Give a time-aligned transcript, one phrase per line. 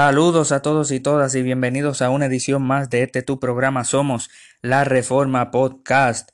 [0.00, 3.82] Saludos a todos y todas y bienvenidos a una edición más de este tu programa
[3.82, 4.30] Somos
[4.62, 6.30] la Reforma Podcast,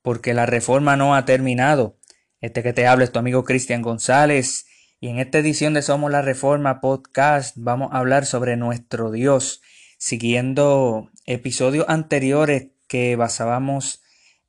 [0.00, 1.98] porque la reforma no ha terminado.
[2.40, 4.64] Este que te habla es tu amigo Cristian González
[4.98, 9.60] y en esta edición de Somos la Reforma Podcast vamos a hablar sobre nuestro Dios,
[9.98, 14.00] siguiendo episodios anteriores que basábamos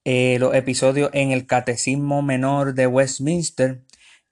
[0.05, 3.83] eh, los episodios en el Catecismo Menor de Westminster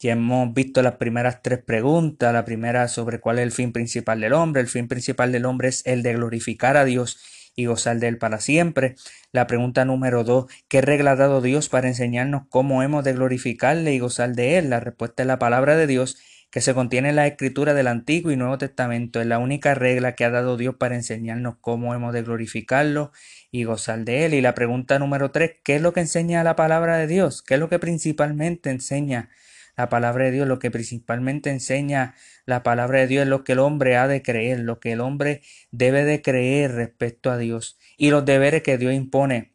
[0.01, 2.33] ya hemos visto las primeras tres preguntas.
[2.33, 4.61] La primera sobre cuál es el fin principal del hombre.
[4.61, 7.19] El fin principal del hombre es el de glorificar a Dios
[7.55, 8.95] y gozar de él para siempre.
[9.31, 13.93] La pregunta número dos, ¿qué regla ha dado Dios para enseñarnos cómo hemos de glorificarle
[13.93, 14.71] y gozar de él?
[14.71, 16.17] La respuesta es la palabra de Dios
[16.49, 19.21] que se contiene en la escritura del Antiguo y Nuevo Testamento.
[19.21, 23.11] Es la única regla que ha dado Dios para enseñarnos cómo hemos de glorificarlo
[23.51, 24.33] y gozar de él.
[24.33, 27.43] Y la pregunta número tres, ¿qué es lo que enseña la palabra de Dios?
[27.43, 29.29] ¿Qué es lo que principalmente enseña
[29.77, 33.53] la palabra de Dios, lo que principalmente enseña la palabra de Dios es lo que
[33.53, 35.41] el hombre ha de creer, lo que el hombre
[35.71, 39.53] debe de creer respecto a Dios y los deberes que Dios impone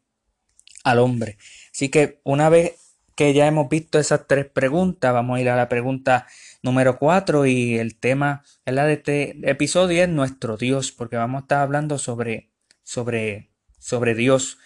[0.84, 1.37] al hombre.
[1.72, 5.56] Así que una vez que ya hemos visto esas tres preguntas, vamos a ir a
[5.56, 6.27] la pregunta
[6.62, 11.61] número cuatro y el tema de este episodio es nuestro Dios, porque vamos a estar
[11.61, 12.50] hablando sobre,
[12.83, 14.59] sobre, sobre Dios.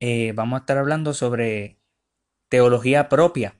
[0.00, 1.78] Eh, vamos a estar hablando sobre
[2.48, 3.56] teología propia.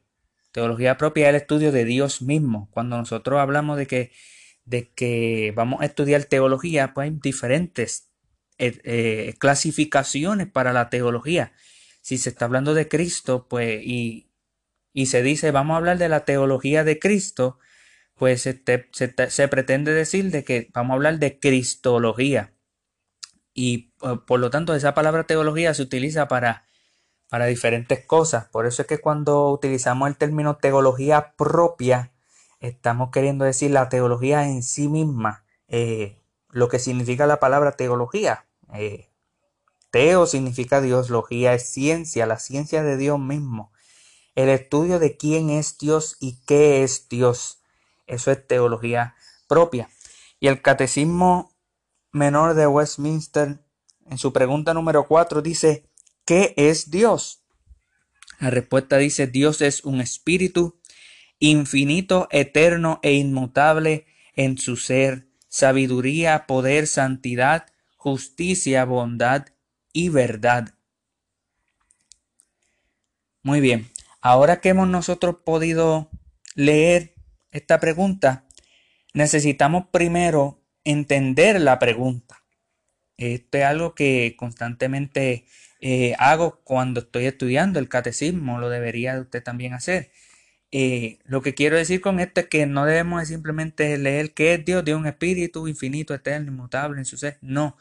[0.55, 2.69] Teología propia es el estudio de Dios mismo.
[2.71, 4.13] Cuando nosotros hablamos de que,
[4.65, 8.13] de que vamos a estudiar teología, pues hay diferentes
[8.59, 11.55] eh, eh, clasificaciones para la teología.
[12.03, 14.31] Si se está hablando de Cristo, pues, y,
[14.93, 17.59] y se dice, vamos a hablar de la teología de Cristo,
[18.15, 18.63] pues se,
[18.93, 22.55] se, pretende decir de que vamos a hablar de cristología.
[23.53, 26.65] Y eh, por lo tanto, esa palabra teología se utiliza para
[27.29, 28.47] para diferentes cosas.
[28.47, 32.13] Por eso es que cuando utilizamos el término teología propia,
[32.61, 36.21] estamos queriendo decir la teología en sí misma, eh,
[36.51, 38.47] lo que significa la palabra teología.
[38.73, 39.11] Eh,
[39.91, 43.73] teo significa Dios, logía es ciencia, la ciencia de Dios mismo.
[44.35, 47.63] El estudio de quién es Dios y qué es Dios.
[48.07, 49.15] Eso es teología
[49.49, 49.89] propia.
[50.41, 51.53] Y el catecismo
[52.13, 53.65] menor de Westminster,
[54.07, 55.89] en su pregunta número 4, dice,
[56.25, 57.45] ¿Qué es Dios?
[58.41, 60.81] La respuesta dice, Dios es un espíritu
[61.39, 69.47] infinito, eterno e inmutable en su ser, sabiduría, poder, santidad, justicia, bondad
[69.93, 70.75] y verdad.
[73.43, 73.91] Muy bien,
[74.23, 76.11] ahora que hemos nosotros podido
[76.55, 77.15] leer
[77.51, 78.47] esta pregunta,
[79.13, 82.43] necesitamos primero entender la pregunta.
[83.17, 85.47] Esto es algo que constantemente
[85.87, 90.11] eh, hago cuando estoy estudiando el catecismo, lo debería usted también hacer.
[90.73, 94.65] Eh, lo que quiero decir con esto es que no debemos simplemente leer qué es
[94.65, 97.37] Dios, Dios un espíritu infinito, eterno, inmutable en su ser.
[97.43, 97.77] No.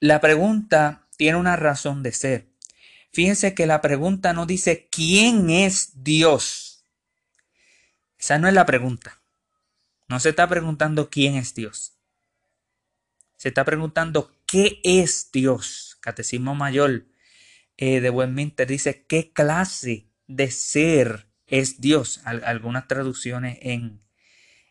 [0.00, 2.46] La pregunta tiene una razón de ser.
[3.10, 6.84] Fíjense que la pregunta no dice quién es Dios.
[8.18, 9.18] Esa no es la pregunta.
[10.08, 11.94] No se está preguntando quién es Dios.
[13.38, 15.96] Se está preguntando qué es Dios.
[16.02, 17.06] Catecismo Mayor
[17.80, 22.20] eh, de Westminster dice qué clase de ser es Dios.
[22.24, 24.02] algunas traducciones en,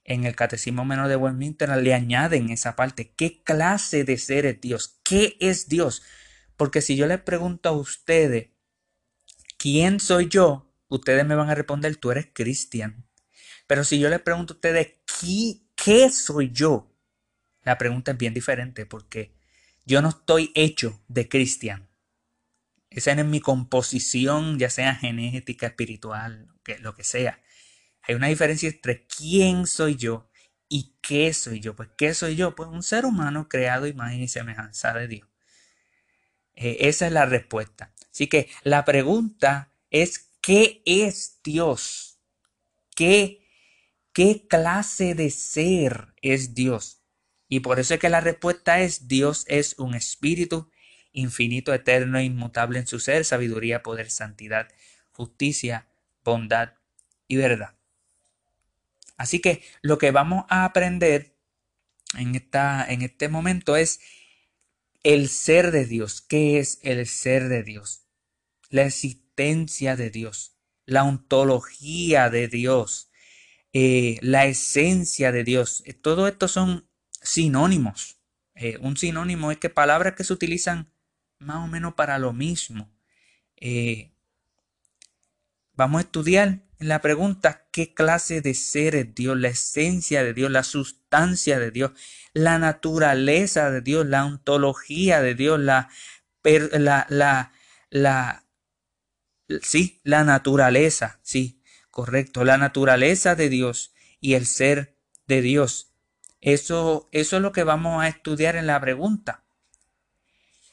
[0.04, 3.12] en el Catecismo Menor de Westminster le añaden esa parte.
[3.16, 5.00] ¿Qué clase de ser es Dios?
[5.04, 6.04] ¿Qué es Dios?
[6.56, 8.50] Porque si yo les pregunto a ustedes,
[9.58, 10.72] ¿quién soy yo?
[10.88, 13.10] Ustedes me van a responder, tú eres cristian.
[13.66, 16.96] Pero si yo les pregunto a ustedes, ¿qué, qué soy yo?
[17.64, 19.34] La pregunta es bien diferente porque
[19.84, 21.89] yo no estoy hecho de cristian.
[22.90, 26.48] Esa es mi composición, ya sea genética, espiritual,
[26.80, 27.42] lo que sea.
[28.02, 30.30] Hay una diferencia entre quién soy yo
[30.68, 31.76] y qué soy yo.
[31.76, 32.56] Pues, ¿qué soy yo?
[32.56, 35.30] Pues un ser humano creado imagen y semejanza de Dios.
[36.56, 37.94] Eh, esa es la respuesta.
[38.12, 42.20] Así que la pregunta es, ¿qué es Dios?
[42.96, 43.48] ¿Qué,
[44.14, 47.02] qué clase de ser es Dios?
[47.48, 50.70] Y por eso es que la respuesta es, Dios es un espíritu
[51.12, 54.68] infinito, eterno e inmutable en su ser, sabiduría, poder, santidad,
[55.12, 55.88] justicia,
[56.24, 56.74] bondad
[57.28, 57.76] y verdad.
[59.18, 61.36] Así que lo que vamos a aprender
[62.18, 64.00] en, esta, en este momento es
[65.04, 66.22] el ser de Dios.
[66.22, 68.06] ¿Qué es el ser de Dios?
[68.70, 70.56] La existencia de Dios,
[70.86, 73.12] la ontología de Dios,
[73.74, 75.84] eh, la esencia de Dios.
[76.02, 76.88] Todo esto son
[77.22, 78.18] sinónimos.
[78.56, 80.92] Eh, un sinónimo es que palabras que se utilizan
[81.40, 82.92] más o menos para lo mismo.
[83.56, 84.12] Eh,
[85.74, 89.38] vamos a estudiar en la pregunta ¿qué clase de ser es Dios?
[89.38, 91.92] La esencia de Dios, la sustancia de Dios,
[92.34, 95.90] la naturaleza de Dios, la ontología de Dios, la,
[96.44, 97.52] la, la,
[97.90, 98.46] la,
[99.62, 104.98] sí, la naturaleza, sí, correcto, la naturaleza de Dios y el ser
[105.28, 105.94] de Dios.
[106.42, 109.44] Eso, eso es lo que vamos a estudiar en la pregunta.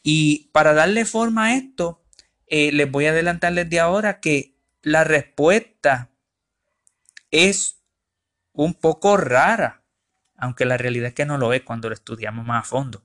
[0.08, 2.00] Y para darle forma a esto,
[2.47, 6.12] eh, les voy a adelantar desde ahora que la respuesta
[7.32, 7.82] es
[8.53, 9.82] un poco rara,
[10.37, 13.05] aunque la realidad es que no lo es cuando lo estudiamos más a fondo.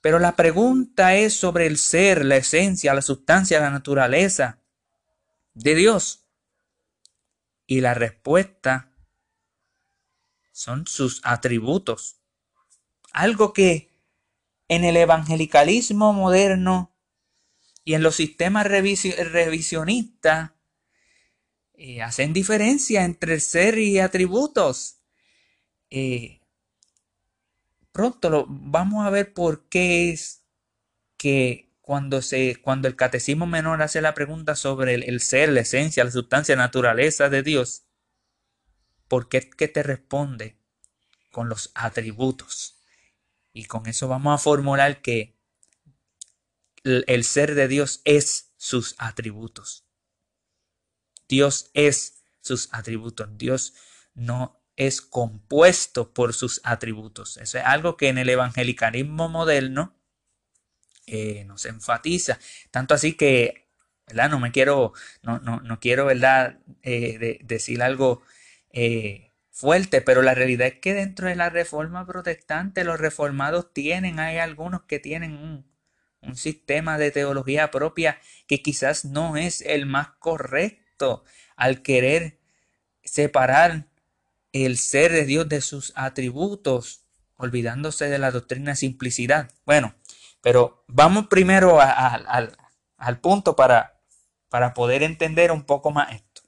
[0.00, 4.62] Pero la pregunta es sobre el ser, la esencia, la sustancia, la naturaleza
[5.52, 6.24] de Dios.
[7.66, 8.94] Y la respuesta
[10.52, 12.16] son sus atributos.
[13.12, 13.91] Algo que
[14.74, 16.96] en el evangelicalismo moderno
[17.84, 20.52] y en los sistemas revisionistas
[21.74, 25.02] eh, hacen diferencia entre ser y atributos.
[25.90, 26.40] Eh,
[27.92, 30.46] pronto lo, vamos a ver por qué es
[31.18, 36.56] que cuando, el catecismo menor hace la pregunta sobre el, ser, la esencia, la sustancia,
[36.56, 37.82] la naturaleza de Dios,
[39.06, 40.56] ¿por qué que te responde
[41.30, 42.81] con los atributos?
[43.52, 45.36] Y con eso vamos a formular que
[46.84, 49.84] el, ser de Dios es sus atributos.
[51.28, 53.28] Dios es sus atributos.
[53.36, 53.74] Dios
[54.14, 57.36] no es compuesto por sus atributos.
[57.36, 59.94] Eso es algo que en el evangelicalismo moderno
[61.06, 62.38] eh, nos enfatiza.
[62.70, 63.68] Tanto así que,
[64.06, 64.30] ¿verdad?
[64.30, 66.58] No me quiero, no, no, no quiero, ¿verdad?
[66.82, 68.22] Eh, decir algo
[68.70, 74.18] eh, fuerte, pero la realidad es que dentro de la reforma protestante los reformados tienen,
[74.18, 75.70] hay algunos que tienen un,
[76.22, 78.18] un sistema de teología propia
[78.48, 82.40] que quizás no es el más correcto al querer
[83.04, 83.86] separar
[84.52, 87.04] el ser de Dios de sus atributos,
[87.36, 89.50] olvidándose de la doctrina de simplicidad.
[89.66, 89.94] Bueno,
[90.40, 94.00] pero vamos primero al punto para,
[94.48, 96.42] para poder entender un poco más esto.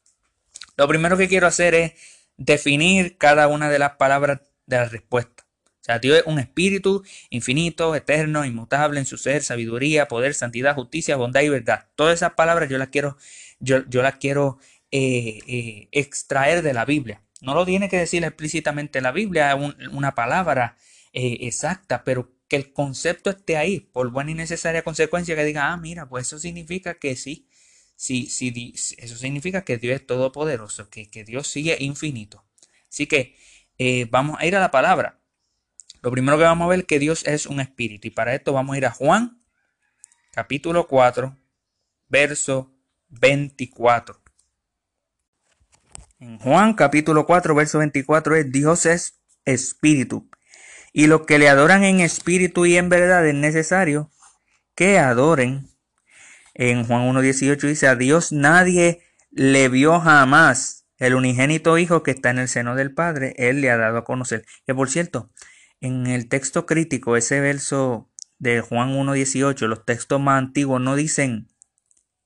[0.76, 1.92] Lo primero que quiero hacer es
[2.36, 5.44] definir cada una de las palabras de la respuesta.
[5.64, 10.74] O sea, Dios es un espíritu infinito, eterno, inmutable en su ser, sabiduría, poder, santidad,
[10.74, 11.88] justicia, bondad y verdad.
[11.94, 13.18] Todas esas palabras yo las quiero,
[13.60, 14.58] yo, las quiero
[14.90, 17.22] eh, eh, extraer de la Biblia.
[17.42, 19.54] No lo tiene que decir explícitamente la Biblia,
[19.92, 20.78] una palabra
[21.12, 25.70] eh, exacta, pero que el concepto esté ahí, por buena y necesaria consecuencia, que diga,
[25.70, 27.46] ah, mira, pues eso significa que sí,
[27.96, 32.44] sí, sí, eso significa que Dios es todopoderoso, que, que Dios sigue infinito.
[32.90, 33.36] Así que
[33.78, 35.20] eh, vamos a ir a la palabra.
[36.02, 38.08] Lo primero que vamos a ver es que Dios es un espíritu.
[38.08, 39.40] Y para esto vamos a ir a Juan,
[40.32, 41.36] capítulo 4,
[42.08, 42.72] verso
[43.08, 44.22] 24.
[46.20, 50.30] En Juan capítulo 4, verso 24 es Dios es espíritu.
[50.92, 54.10] Y los que le adoran en espíritu y en verdad es necesario
[54.74, 55.73] que adoren.
[56.54, 60.86] En Juan 1.18 dice, a Dios nadie le vio jamás.
[60.98, 64.04] El unigénito Hijo que está en el seno del Padre, Él le ha dado a
[64.04, 64.44] conocer.
[64.66, 65.30] Que por cierto,
[65.80, 71.48] en el texto crítico, ese verso de Juan 1.18, los textos más antiguos no dicen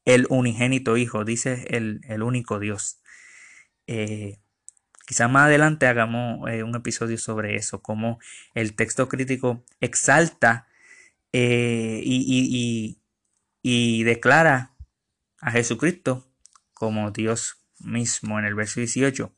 [0.05, 3.01] el unigénito Hijo, dice el, el único Dios.
[3.87, 4.39] Eh,
[5.09, 8.19] Quizá más adelante hagamos eh, un episodio sobre eso, cómo
[8.53, 10.69] el texto crítico exalta
[11.33, 12.98] eh, y,
[14.05, 14.75] declara
[15.41, 16.27] a Jesucristo
[16.75, 19.33] como Dios mismo en el verso 18.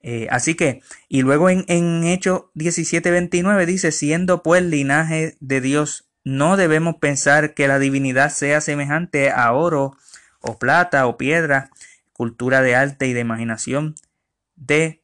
[0.00, 5.60] Eh, así que, y luego en, en Hechos 17, 29 dice, siendo pues linaje de
[5.60, 9.96] Dios, no debemos pensar que la divinidad sea semejante a oro
[10.40, 11.70] o plata o piedra,
[12.12, 13.94] cultura de arte y de imaginación,
[14.56, 15.02] de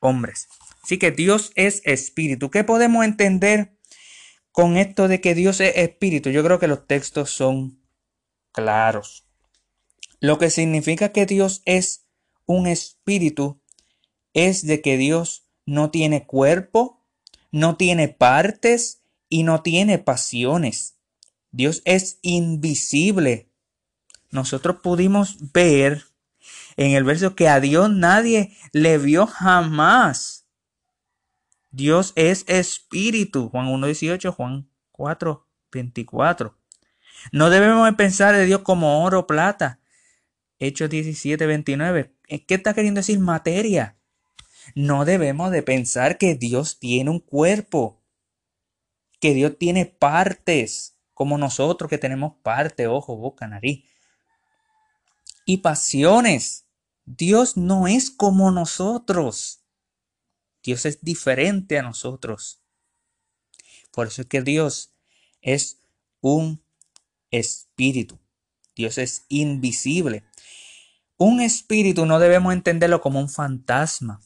[0.00, 0.48] hombres.
[0.82, 2.50] Así que Dios es espíritu.
[2.50, 3.77] ¿Qué podemos entender
[4.52, 6.30] con esto de que Dios es espíritu?
[6.30, 7.80] Yo creo que los textos son
[8.52, 9.24] claros.
[10.20, 12.06] Lo que significa que Dios es
[12.46, 13.60] un espíritu
[14.34, 17.04] es de que Dios no tiene cuerpo,
[17.50, 20.96] no tiene partes y no tiene pasiones.
[21.50, 23.50] Dios es invisible.
[24.30, 26.04] Nosotros pudimos ver
[26.76, 30.37] en el verso que a Dios nadie le vio jamás.
[31.70, 33.48] Dios es espíritu.
[33.50, 36.54] Juan 1.18, Juan 4.24.
[37.32, 39.80] No debemos pensar de Dios como oro o plata.
[40.58, 42.12] Hechos 17.29.
[42.46, 43.96] ¿Qué está queriendo decir materia?
[44.74, 48.02] No debemos de pensar que Dios tiene un cuerpo.
[49.20, 50.96] Que Dios tiene partes.
[51.14, 53.84] Como nosotros que tenemos parte, ojo, boca, nariz.
[55.44, 56.66] Y pasiones.
[57.04, 59.57] Dios no es como nosotros.
[60.62, 62.60] Dios es diferente a nosotros.
[63.92, 64.94] Por eso es que Dios
[65.40, 65.82] es
[66.20, 66.62] un
[67.30, 68.18] espíritu.
[68.74, 70.24] Dios es invisible.
[71.16, 74.20] Un espíritu no debemos entenderlo como un fantasma.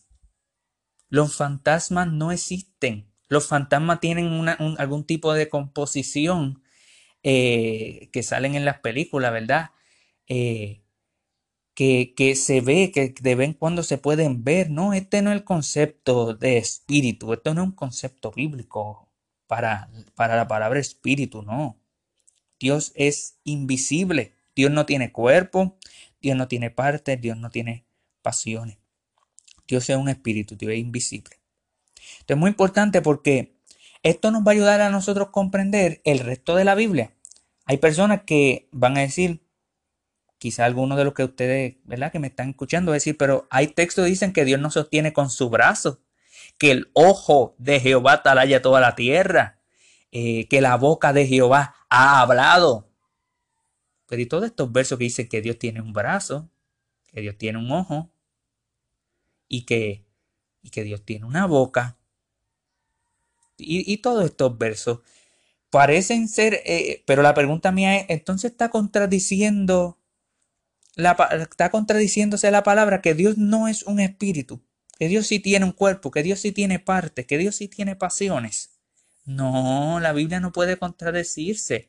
[1.09, 3.11] Los fantasmas no existen.
[3.29, 4.47] Los fantasmas tienen
[4.79, 6.63] algún tipo de composición
[7.23, 9.71] eh, que salen en las películas, ¿verdad?
[10.27, 10.82] Eh,
[11.75, 14.71] que, que, se ve, que de vez en cuando se pueden ver.
[14.71, 19.09] No, este no es el concepto de espíritu, esto no es un concepto bíblico
[19.47, 21.79] para, para la palabra espíritu, no.
[22.59, 25.79] Dios es invisible, Dios no tiene cuerpo,
[26.21, 27.85] Dios no tiene partes, Dios no tiene
[28.23, 28.79] pasiones.
[29.67, 31.37] Dios es un espíritu, Dios es invisible.
[32.21, 33.57] Esto es muy importante porque
[34.03, 37.15] esto nos va a ayudar a nosotros a comprender el resto de la Biblia.
[37.65, 39.43] Hay personas que van a decir,
[40.43, 42.11] quizá algunos de los que ustedes, ¿verdad?
[42.11, 45.31] Que me están escuchando, decir, pero hay textos que dicen que Dios no sostiene con
[45.31, 46.01] su brazo,
[46.59, 49.61] que el ojo de Jehová talaya toda la tierra,
[50.11, 52.91] eh, que la boca de Jehová ha hablado.
[54.09, 56.51] Pero y todos estos versos que dicen que Dios tiene un brazo,
[57.13, 58.11] que Dios tiene un ojo
[59.47, 60.05] y que,
[60.61, 61.99] y que Dios tiene una boca.
[63.59, 65.03] Y, todos estos versos
[65.71, 70.02] parecen ser, eh, pero la pregunta mía es, entonces está contradiciendo,
[70.95, 71.13] la,
[71.51, 74.63] está contradiciéndose la palabra que Dios no es un espíritu,
[74.99, 77.97] que Dios sí tiene un cuerpo, que Dios sí tiene partes, que Dios sí tiene
[77.97, 78.73] pasiones.
[79.25, 81.89] No, la Biblia no puede contradecirse.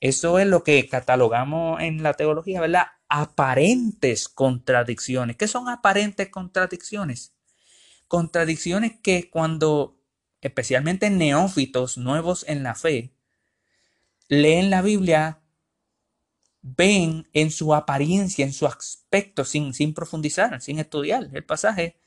[0.00, 2.86] Eso es lo que catalogamos en la teología, ¿verdad?
[3.08, 5.36] Aparentes contradicciones.
[5.36, 7.34] ¿Qué son aparentes contradicciones?
[8.08, 10.00] Contradicciones que cuando,
[10.40, 13.14] especialmente neófitos nuevos en la fe,
[14.28, 15.41] leen la Biblia,
[16.62, 22.00] ven en su apariencia, en su aspecto, sin, sin profundizar, sin estudiar el pasaje,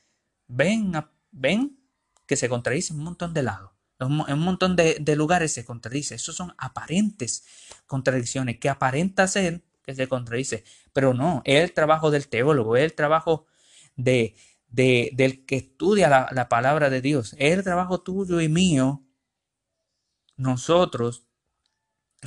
[0.48, 0.92] ven,
[1.30, 1.78] ven
[2.26, 3.72] que se contradicen un montón de lados.
[3.98, 6.16] En un montón de, lugares se contradice.
[6.16, 7.44] Esos son aparentes
[7.86, 10.64] contradicciones que aparenta ser que se contradice.
[10.92, 13.46] Pero no, es el trabajo del teólogo, es el trabajo
[13.94, 14.34] de,
[14.68, 17.34] del que estudia la, la palabra de Dios.
[17.38, 19.02] Es el trabajo tuyo y mío,
[20.36, 21.25] nosotros,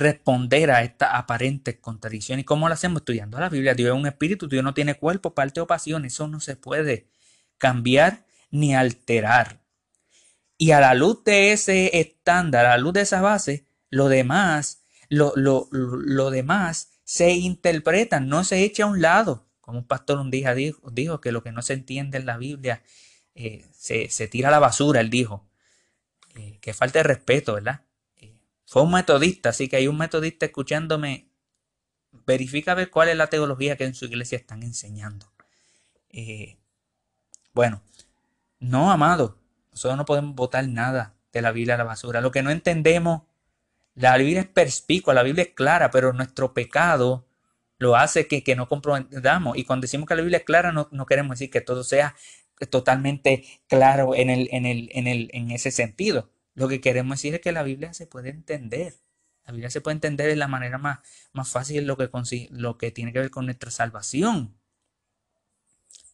[0.00, 2.40] responder a esta aparente contradicción.
[2.40, 3.02] ¿Y cómo lo hacemos?
[3.02, 3.74] Estudiando la Biblia.
[3.74, 6.04] Dios es un espíritu, Dios no tiene cuerpo, parte o pasión.
[6.04, 7.08] Eso no se puede
[7.58, 9.60] cambiar ni alterar.
[10.58, 14.82] Y a la luz de ese estándar, a la luz de esa base, lo demás,
[15.08, 19.46] lo, lo, demás se interpreta, no se echa a un lado.
[19.60, 22.82] Como un pastor un día dijo, que lo que no se entiende en la Biblia
[23.34, 25.48] eh, se, tira a la basura, él dijo.
[26.36, 27.82] Eh, que falta de respeto, ¿verdad?
[28.70, 31.28] Eh, fue un metodista, así que hay un metodista escuchándome.
[32.26, 35.32] Verifica ver cuál es la teología que en su iglesia están enseñando.
[37.52, 37.82] bueno,
[38.60, 39.38] no, amado,
[39.72, 42.20] nosotros no podemos votar nada de la Biblia a la basura.
[42.20, 43.22] Lo que no entendemos,
[43.94, 47.26] la Biblia es perspicua, la Biblia es clara, pero nuestro pecado
[47.78, 49.56] lo hace que, no comprendamos.
[49.56, 52.14] Y cuando decimos que la Biblia es clara, no, queremos decir que todo sea
[52.70, 56.30] totalmente claro en, el, en, el, en ese sentido.
[56.54, 58.94] Lo que queremos decir es que la Biblia se puede entender.
[59.44, 61.00] La Biblia se puede entender de la manera más,
[61.32, 62.10] más fácil lo que,
[62.50, 64.54] lo que tiene que ver con nuestra salvación.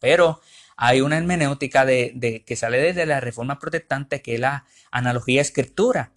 [0.01, 0.41] Pero
[0.77, 6.13] hay una hermenéutica de, que sale desde la reforma protestante que es la analogía escritura.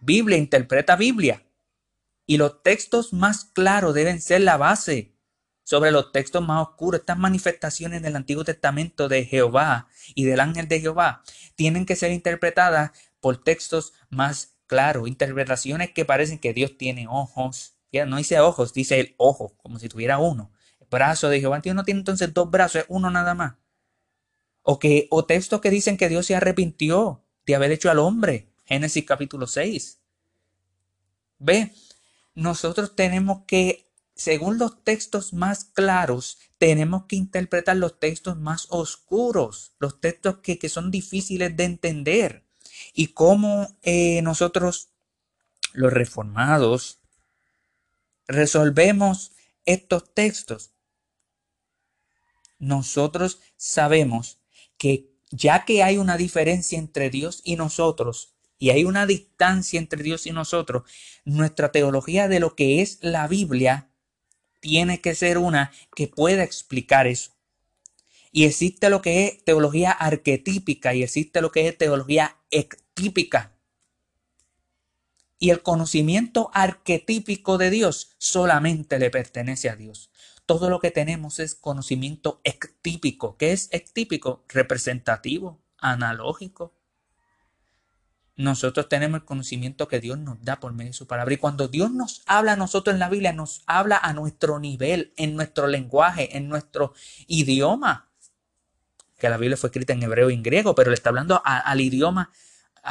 [0.00, 1.42] Biblia interpreta Biblia.
[2.26, 5.14] Y los textos más claros deben ser la base
[5.64, 7.00] sobre los textos más oscuros.
[7.00, 11.22] Estas manifestaciones del Antiguo Testamento de Jehová y del ángel de Jehová
[11.56, 15.08] tienen que ser interpretadas por textos más claros.
[15.08, 17.74] Interpretaciones que parecen que Dios tiene ojos.
[17.92, 20.52] Ya no dice ojos, dice el ojo, como si tuviera uno
[20.90, 21.60] brazo de Jehová.
[21.60, 23.54] Dios no tiene entonces dos brazos, es uno nada más.
[24.62, 28.52] O, que, o textos que dicen que Dios se arrepintió de haber hecho al hombre.
[28.64, 30.00] Génesis capítulo 6.
[31.38, 31.72] Ve,
[32.34, 39.72] nosotros tenemos que, según los textos más claros, tenemos que interpretar los textos más oscuros,
[39.78, 42.47] los textos que, son difíciles de entender.
[42.92, 44.90] Y cómo eh, nosotros,
[45.72, 47.00] los reformados,
[48.26, 49.32] resolvemos
[49.64, 50.72] estos textos
[52.58, 54.38] nosotros sabemos
[54.76, 60.02] que ya que hay una diferencia entre Dios y nosotros, y hay una distancia entre
[60.02, 60.82] Dios y nosotros,
[61.24, 63.90] nuestra teología de lo que es la Biblia
[64.60, 67.32] tiene que ser una que pueda explicar eso.
[68.32, 73.54] Y existe lo que es teología arquetípica y existe lo que es teología ectípica.
[75.38, 80.10] Y el conocimiento arquetípico de Dios solamente le pertenece a Dios.
[80.46, 83.36] todo lo que tenemos es conocimiento ectípico.
[83.36, 84.46] ¿Qué es ectípico?
[84.48, 86.72] Representativo, analógico.
[88.34, 91.34] Nosotros tenemos el conocimiento que Dios nos da por medio de su palabra.
[91.34, 95.12] Y cuando Dios nos habla a nosotros en la Biblia, nos habla a nuestro nivel,
[95.18, 96.94] en nuestro lenguaje, en nuestro
[97.26, 98.07] idioma.
[99.18, 101.80] Que la Biblia fue escrita en hebreo y en griego, pero le está hablando al
[101.80, 102.32] idioma,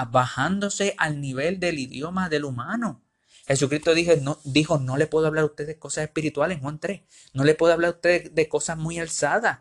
[0.10, 3.02] bajándose al nivel del idioma del humano.
[3.48, 6.80] Jesucristo dijo no, dijo, no le puedo hablar a ustedes de cosas espirituales en Juan
[6.80, 7.02] 3.
[7.34, 9.60] No le puedo hablar a ustedes de cosas muy alzadas.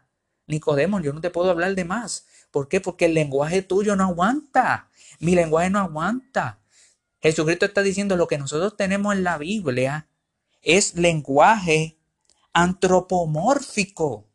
[0.49, 2.27] Nicodemo, yo no te puedo hablar de más.
[2.51, 2.81] ¿Por qué?
[2.81, 4.91] Porque el lenguaje tuyo no aguanta.
[5.21, 6.61] Mi lenguaje no aguanta.
[7.21, 10.09] Jesucristo está diciendo lo que nosotros tenemos en la Biblia
[10.63, 11.99] es lenguaje
[12.53, 14.26] antropomórfico.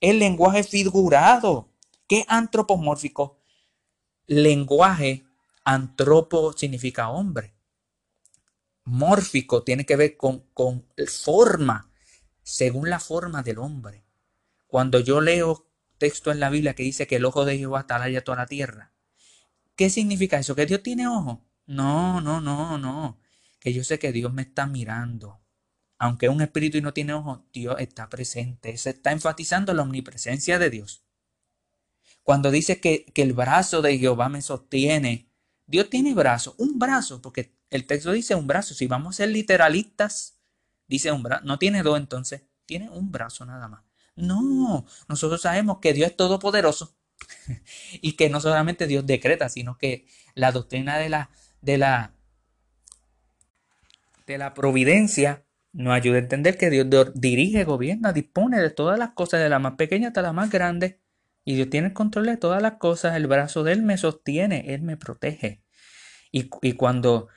[0.00, 1.70] El lenguaje figurado.
[2.08, 3.40] ¿Qué antropomórfico?
[4.26, 5.24] Lenguaje
[5.64, 7.58] antropo significa hombre
[8.88, 11.90] mórfico tiene que ver con, con forma,
[12.42, 14.04] según la forma del hombre.
[14.66, 15.66] Cuando yo leo
[15.98, 18.92] texto en la Biblia que dice que el ojo de Jehová allá toda la tierra,
[19.76, 20.54] ¿qué significa eso?
[20.54, 21.44] ¿Que Dios tiene ojo?
[21.66, 23.20] No, no, no, no.
[23.60, 25.40] Que yo sé que Dios me está mirando.
[25.98, 28.76] Aunque un espíritu y no tiene ojo, Dios está presente.
[28.76, 31.04] Se está enfatizando la omnipresencia de Dios.
[32.22, 35.28] Cuando dice que, que el brazo de Jehová me sostiene,
[35.66, 38.74] Dios tiene brazo, un brazo, porque el texto dice un brazo.
[38.74, 40.38] Si vamos a ser literalistas,
[40.86, 41.44] dice un brazo.
[41.44, 43.82] No tiene dos entonces, tiene un brazo nada más.
[44.14, 46.96] No, nosotros sabemos que Dios es todopoderoso
[48.00, 52.14] y que no solamente Dios decreta, sino que la doctrina de la, de la,
[54.26, 59.10] de la providencia nos ayuda a entender que Dios dirige, gobierna, dispone de todas las
[59.10, 61.00] cosas, de la más pequeña hasta la más grande.
[61.44, 63.16] Y Dios tiene el control de todas las cosas.
[63.16, 65.62] El brazo de Él me sostiene, Él me protege.
[66.30, 67.28] Y, y cuando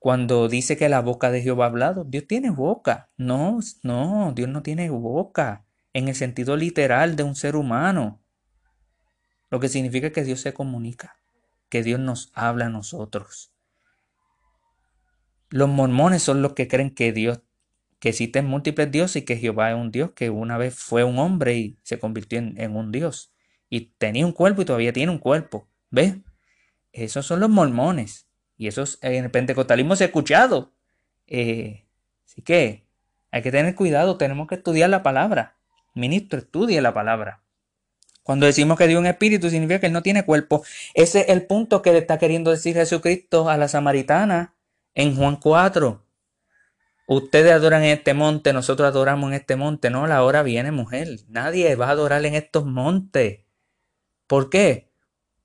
[0.00, 3.10] cuando dice que la boca de Jehová ha hablado, Dios tiene boca.
[3.18, 8.22] No, no, Dios no tiene boca en el sentido literal de un ser humano.
[9.50, 11.16] Lo que significa que Dios se comunica,
[11.68, 13.52] que Dios nos habla a nosotros.
[15.50, 17.42] Los mormones son los que creen que Dios,
[18.00, 21.18] que existen múltiples dioses y que Jehová es un Dios que una vez fue un
[21.18, 23.32] hombre y se convirtió en, un Dios.
[23.68, 25.68] Y tenía un cuerpo y todavía tiene un cuerpo.
[25.90, 26.16] ¿Ves?
[26.92, 28.26] Esos son los mormones.
[28.56, 30.72] Y eso en el pentecostalismo se ha escuchado.
[31.26, 31.84] Eh,
[32.24, 32.86] así que
[33.30, 35.56] hay que tener cuidado, tenemos que estudiar la palabra.
[35.94, 37.42] ministro, estudie la palabra.
[38.22, 40.64] Cuando decimos que Dios es un espíritu, significa que Él no tiene cuerpo.
[40.94, 44.54] Ese es el punto que le está queriendo decir Jesucristo a la samaritana
[44.94, 46.02] en Juan 4.
[47.12, 49.90] Ustedes adoran en este monte, nosotros adoramos en este monte.
[49.90, 51.08] No, la hora viene, mujer.
[51.26, 53.40] Nadie va a adorar en estos montes.
[54.28, 54.92] ¿Por qué?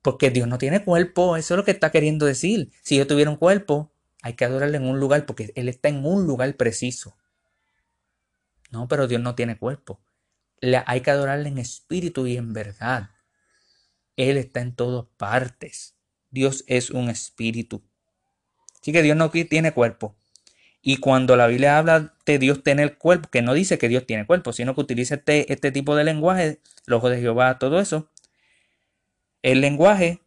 [0.00, 2.70] Porque Dios no tiene cuerpo, eso es lo que está queriendo decir.
[2.82, 3.90] Si yo tuviera un cuerpo,
[4.22, 7.16] hay que adorarle en un lugar porque Él está en un lugar preciso.
[8.70, 9.98] No, pero Dios no tiene cuerpo.
[10.86, 13.10] hay que adorarle en espíritu y en verdad.
[14.14, 15.96] Él está en todas partes.
[16.30, 17.82] Dios es un espíritu.
[18.80, 20.14] Así que Dios no tiene cuerpo.
[20.88, 24.24] Y cuando la Biblia habla de Dios tener cuerpo, que no dice que Dios tiene
[24.24, 28.08] cuerpo, sino que utiliza este, este tipo de lenguaje, el ojo de Jehová, todo eso,
[29.42, 30.22] el lenguaje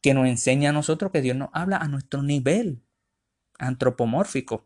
[0.00, 2.80] que nos enseña a nosotros que Dios nos habla a nuestro nivel
[3.58, 4.64] antropomórfico.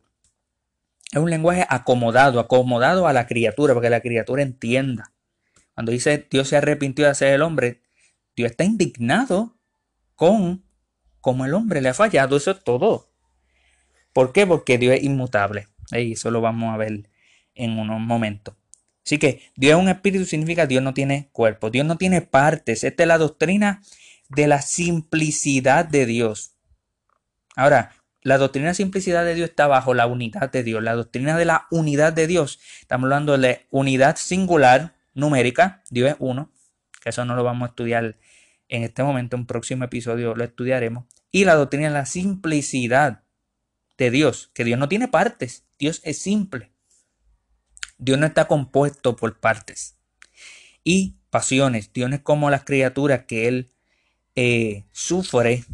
[1.10, 5.14] Es un lenguaje acomodado, acomodado a la criatura, para que la criatura entienda.
[5.72, 7.80] Cuando dice Dios se arrepintió de hacer el hombre,
[8.36, 9.56] Dios está indignado
[10.14, 10.62] con
[11.22, 12.36] cómo el hombre le ha fallado.
[12.36, 13.11] Eso es todo.
[14.12, 14.46] ¿Por qué?
[14.46, 15.68] Porque Dios es inmutable.
[15.90, 17.08] Y eso lo vamos a ver
[17.54, 18.54] en unos momentos.
[19.04, 22.84] Así que Dios es un espíritu significa Dios no tiene cuerpo, Dios no tiene partes.
[22.84, 23.82] Esta es la doctrina
[24.28, 26.54] de la simplicidad de Dios.
[27.56, 30.82] Ahora, la doctrina de simplicidad de Dios está bajo la unidad de Dios.
[30.82, 36.16] La doctrina de la unidad de Dios, estamos hablando de unidad singular numérica, Dios es
[36.20, 36.50] uno,
[37.04, 38.16] eso no lo vamos a estudiar
[38.68, 41.04] en este momento, en un próximo episodio lo estudiaremos.
[41.32, 43.21] Y la doctrina de la simplicidad
[43.98, 46.72] de Dios, que Dios no tiene partes, Dios es simple.
[47.98, 49.96] Dios no está compuesto por partes.
[50.84, 53.70] Y pasiones, Dios no es como las criaturas que Él
[54.34, 55.64] eh, sufre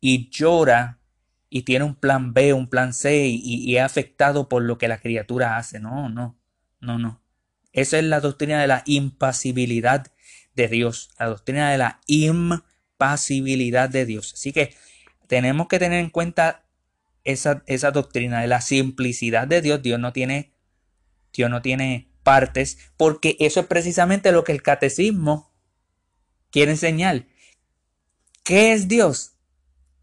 [0.00, 0.98] y llora
[1.50, 4.88] y tiene un plan B, un plan C y, y es afectado por lo que
[4.88, 5.80] la criatura hace.
[5.80, 6.38] No, no,
[6.80, 7.20] no, no.
[7.72, 10.10] Esa es la doctrina de la impasibilidad
[10.54, 14.34] de Dios, la doctrina de la impasibilidad de Dios.
[14.34, 14.74] Así que
[15.26, 16.64] tenemos que tener en cuenta
[17.24, 19.82] esa, esa doctrina de la simplicidad de Dios.
[19.82, 20.54] Dios no tiene
[21.32, 25.52] Dios no tiene partes, porque eso es precisamente lo que el catecismo
[26.50, 27.26] quiere enseñar.
[28.42, 29.36] ¿Qué es Dios?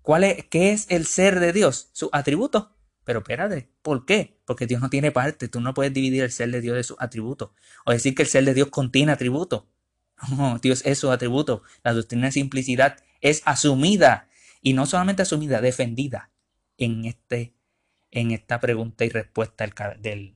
[0.02, 1.90] ¿Cuál es, ¿Qué es el ser de Dios?
[1.94, 2.76] Su atributo.
[3.04, 4.42] Pero espérate, ¿por qué?
[4.46, 5.48] Porque Dios no tiene parte.
[5.48, 7.52] Tú no puedes dividir el ser de Dios de sus atributos.
[7.86, 9.64] O decir que el ser de Dios contiene atributos.
[10.62, 11.64] Dios es su atributo.
[11.84, 14.30] La doctrina de simplicidad es asumida.
[14.62, 16.32] Y no solamente asumida, defendida
[16.78, 17.54] en, este,
[18.12, 19.66] en esta pregunta y respuesta
[20.00, 20.36] del,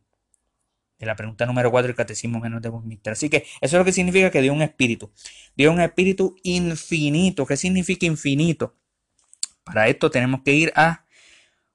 [1.00, 3.14] de la pregunta número 4 del Catecismo menos de Westminster.
[3.14, 5.12] Así que eso es lo que significa que dio un espíritu.
[5.56, 7.46] Dio un espíritu infinito.
[7.46, 8.76] ¿Qué significa infinito?
[9.64, 11.06] Para esto tenemos que ir a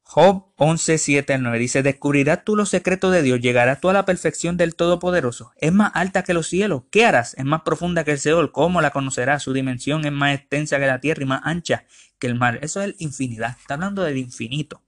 [0.08, 3.92] Job 11, 7 al 9 dice, descubrirás tú los secretos de Dios, llegarás tú a
[3.92, 5.50] la perfección del Todopoderoso.
[5.56, 6.84] Es más alta que los cielos.
[6.92, 7.34] ¿Qué harás?
[7.34, 8.52] Es más profunda que el Seol.
[8.52, 9.42] ¿Cómo la conocerás?
[9.42, 11.86] Su dimensión es más extensa que la tierra y más ancha
[12.20, 12.60] que el mar.
[12.62, 13.56] Eso es infinidad.
[13.58, 14.80] Está hablando del infinito.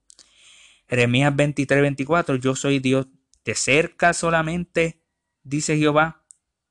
[0.87, 3.07] Jeremías 23, 24, yo soy Dios
[3.43, 5.03] de cerca solamente,
[5.43, 6.23] dice Jehová.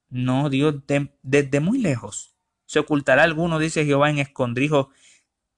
[0.08, 0.74] No, Dios
[1.22, 2.34] desde muy lejos.
[2.64, 4.88] Se ocultará alguno, dice Jehová, en escondrijo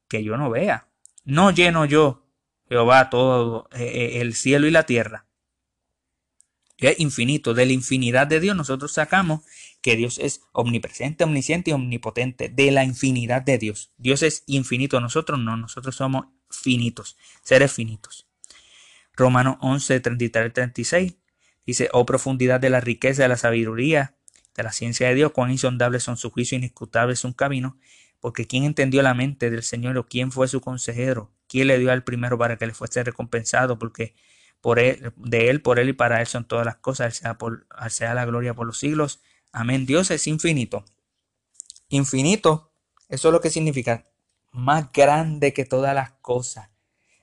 [0.09, 0.89] que yo no vea.
[1.25, 2.30] No lleno yo
[2.71, 5.27] Jehová todo eh, eh, el cielo y la tierra.
[6.79, 7.53] Es infinito.
[7.53, 9.43] De la infinidad de Dios nosotros sacamos
[9.83, 12.49] que Dios es omnipresente, omnisciente y omnipotente.
[12.49, 13.91] De la infinidad de Dios.
[13.99, 15.01] Dios es infinito.
[15.01, 15.57] Nosotros no.
[15.57, 17.17] Nosotros somos finitos.
[17.43, 18.29] Seres finitos.
[19.15, 21.17] Romanos 11, 33 36
[21.67, 24.15] dice, oh profundidad de la riqueza, de la sabiduría,
[24.57, 27.79] de la ciencia de Dios, cuán insondables son su juicio, inescrutables su camino,
[28.21, 31.31] porque ¿quién entendió la mente del Señor o quién fue su consejero?
[31.51, 33.77] ¿Quién le dio al primero para que le fuese recompensado?
[33.77, 34.15] Porque
[34.61, 38.15] por él, de él, por él y para él son todas las cosas, por, sea
[38.15, 39.21] la gloria por los siglos.
[39.51, 39.85] Amén.
[39.85, 40.85] Dios es infinito.
[41.89, 42.71] Infinito,
[43.09, 44.07] eso es lo que significa
[44.53, 46.71] más grande que todas las cosas.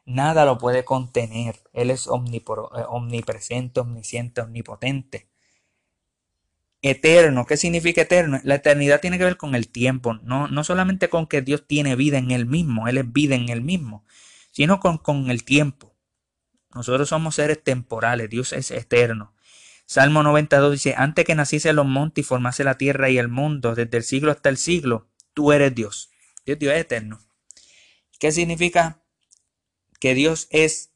[0.05, 1.61] Nada lo puede contener.
[1.71, 5.29] Él es eh, omnipresente, omnisciente, omnipotente
[6.88, 7.45] eterno.
[7.45, 8.39] ¿Qué significa eterno?
[8.43, 11.95] La eternidad tiene que ver con el tiempo, no, no solamente con que Dios tiene
[11.95, 14.06] vida en él mismo, Él es vida en él mismo,
[14.52, 15.95] sino con, con el tiempo.
[16.73, 19.34] Nosotros somos seres temporales, Dios es eterno.
[19.86, 23.73] Salmo 92 dice, antes que naciese los montes y formase la tierra y el mundo,
[23.73, 26.12] desde el siglo hasta el siglo, tú eres Dios.
[26.45, 27.19] Dios, Dios es eterno.
[28.19, 29.02] ¿Qué significa?
[30.00, 30.91] Que Dios es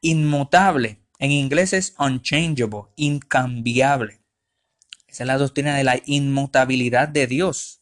[0.00, 1.00] inmutable.
[1.18, 4.15] En inglés es unchangeable, incambiable.
[5.16, 7.80] Esa es la doctrina de la inmutabilidad de Dios.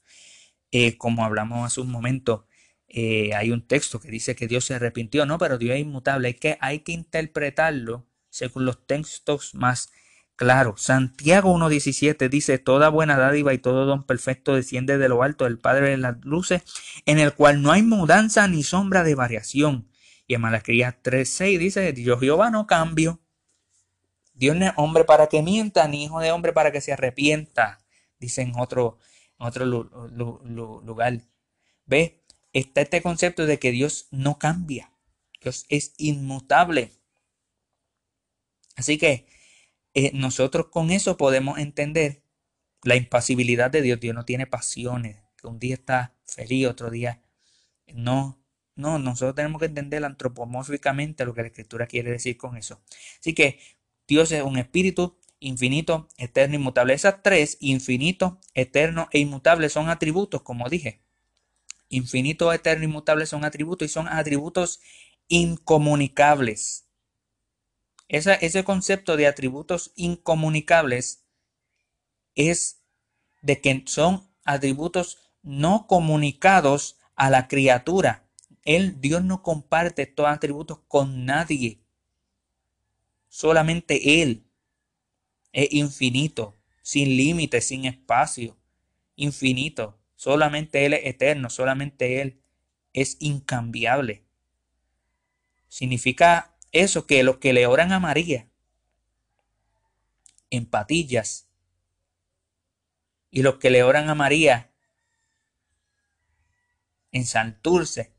[0.71, 2.47] Eh, como hablamos hace un momento,
[2.87, 6.29] eh, hay un texto que dice que Dios se arrepintió, no, pero Dios es inmutable.
[6.29, 9.91] Hay que, hay que interpretarlo según los textos más
[10.37, 10.83] claros.
[10.83, 15.59] Santiago 1.17 dice, toda buena dádiva y todo don perfecto desciende de lo alto del
[15.59, 16.63] Padre de las luces,
[17.05, 19.89] en el cual no hay mudanza ni sombra de variación.
[20.29, 23.24] Y en Malaquías 3.6 dice, yo Jehová no cambio.
[24.35, 27.81] Dios no es hombre para que mienta, ni hijo de hombre para que se arrepienta,
[28.19, 28.99] dice en otro,
[29.39, 31.21] otro lugar.
[31.87, 32.21] ¿Ve?
[32.53, 34.93] Está este concepto de que Dios no cambia.
[35.41, 36.93] Dios es inmutable.
[38.77, 39.27] Así que
[39.95, 42.23] eh, nosotros con eso podemos entender
[42.83, 44.01] la impasibilidad de Dios.
[44.01, 47.23] Dios no tiene pasiones, que un día está feliz, otro día
[47.93, 48.41] no.
[48.77, 52.83] No, nosotros tenemos que entender antropomórficamente lo que la escritura quiere decir con eso.
[53.21, 53.61] Así que
[54.07, 56.95] Dios es un espíritu infinito, eterno, inmutable.
[56.95, 61.03] Esas tres, infinito, eterno e inmutable, son atributos, como dije.
[61.89, 64.81] Infinito, eterno, inmutable son atributos y son atributos
[65.29, 66.87] incomunicables.
[68.09, 71.25] ese concepto de atributos incomunicables
[72.35, 72.83] es
[73.43, 78.27] de que son atributos no comunicados a la criatura.
[78.65, 81.84] Él, Dios no comparte estos atributos con nadie.
[83.35, 84.47] Solamente Él
[85.51, 88.57] es infinito, sin límites, sin espacio,
[89.17, 89.99] infinito.
[90.15, 92.41] Solamente Él es eterno, solamente Él
[92.93, 94.23] es incambiable.
[95.67, 98.47] Significa eso que los que le oran a María
[100.51, 101.49] en patillas
[103.33, 104.71] y los que le oran a María
[107.11, 108.13] en Santurce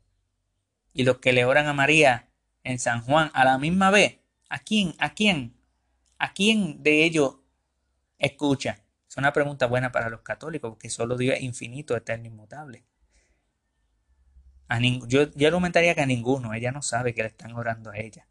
[0.92, 2.28] y los que le oran a María
[2.64, 4.94] en San Juan a la misma vez ¿A quién?
[4.98, 5.56] ¿A quién?
[6.18, 7.36] ¿A quién de ellos
[8.18, 8.82] escucha?
[9.08, 12.84] Es una pregunta buena para los católicos, porque solo Dios es infinito, eterno, inmutable.
[14.68, 17.98] A yo, yo argumentaría que a ninguno, ella no sabe que le están orando a
[17.98, 18.26] ella.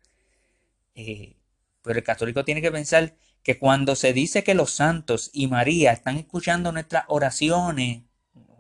[0.96, 1.36] Eh,
[1.82, 5.92] pero el católico tiene que pensar que cuando se dice que los santos y María
[5.92, 8.04] están escuchando nuestras oraciones,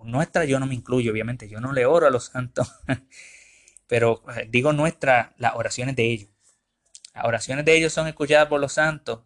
[0.03, 2.71] nuestras yo no me incluyo, obviamente, yo no le oro a los santos,
[3.87, 6.29] pero eh, digo nuestras, las oraciones de ellos.
[7.15, 9.21] Las oraciones de ellos son escuchadas por los santos.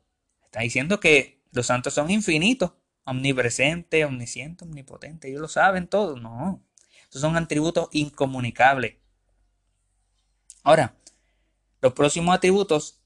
[0.46, 2.74] Está diciendo que los santos son infinitos,
[3.04, 5.30] omnipresentes, omniscientes, omnipotentes.
[5.30, 6.16] Ellos lo saben todo.
[6.16, 6.64] No.
[7.10, 8.96] Esos son atributos incomunicables.
[10.64, 10.96] Ahora,
[11.82, 13.02] Los próximos atributos,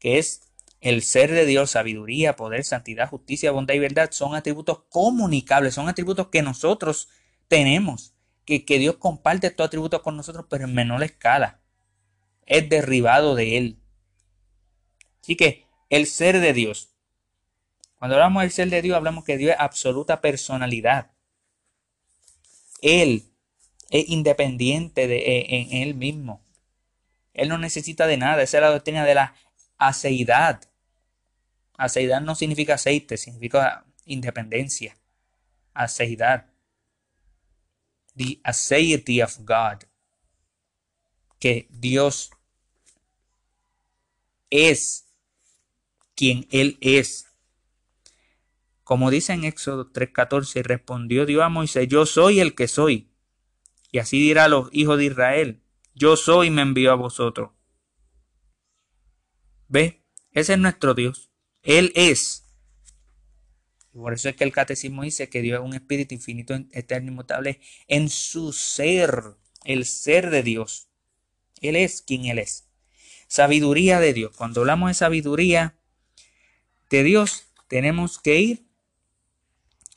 [0.00, 0.42] que es
[0.80, 5.88] el ser de Dios, sabiduría, poder, santidad, justicia, bondad y verdad, son atributos comunicables, son
[5.88, 7.08] atributos que nosotros
[7.46, 8.14] tenemos,
[8.44, 11.60] que, que Dios comparte estos atributos con nosotros, pero en menor escala.
[12.44, 13.78] Es derribado de Él.
[15.28, 16.88] Así que el ser de Dios.
[17.98, 21.10] Cuando hablamos del ser de Dios, hablamos que Dios es absoluta personalidad.
[22.80, 23.30] Él
[23.90, 26.42] es independiente de, e, en, Él mismo.
[27.34, 28.42] Él no necesita de nada.
[28.42, 29.34] Esa es la doctrina de la
[29.76, 30.62] aceidad.
[31.76, 34.96] Aceidad no significa aceite, significa independencia.
[35.74, 36.46] Aceidad.
[38.16, 39.84] The aseity of God.
[41.38, 42.30] Que Dios
[44.48, 45.07] es
[46.18, 47.28] quien Él es.
[48.82, 53.12] Como dice en Éxodo 3:14, respondió Dios a Moisés, yo soy el que soy.
[53.92, 55.62] Y así dirá los hijos de Israel,
[55.94, 57.50] yo soy y me envió a vosotros.
[59.68, 60.02] ¿Ve?
[60.32, 61.30] Ese es nuestro Dios.
[61.62, 62.44] Él es.
[63.94, 67.12] Y por eso es que el catecismo dice que Dios es un espíritu infinito, eterno,
[67.12, 70.88] inmutable en su ser, el ser de Dios.
[71.60, 72.68] Él es quien Él es.
[73.28, 74.34] Sabiduría de Dios.
[74.36, 75.78] Cuando hablamos de sabiduría
[76.90, 78.66] de Dios, tenemos que ir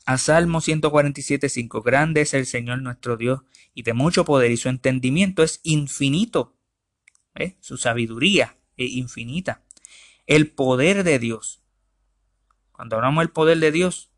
[0.05, 1.83] a Salmo 147.5.
[1.83, 3.41] Grande es el Señor nuestro Dios
[3.73, 6.57] y de mucho poder y su entendimiento es infinito.
[7.59, 9.63] Su sabiduría es infinita.
[10.27, 11.63] El poder de Dios.
[12.71, 14.11] Cuando hablamos del poder de Dios,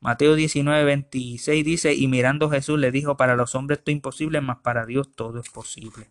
[0.00, 4.58] Mateo 19.26 dice, y mirando Jesús le dijo, para los hombres esto es imposible, mas
[4.58, 6.10] para Dios todo es posible.